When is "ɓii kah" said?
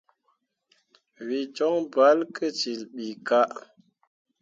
2.93-3.51